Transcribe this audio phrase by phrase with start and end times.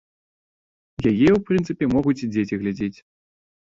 [1.11, 2.95] Яе, у прынцыпе, могуць і дзеці глядзець.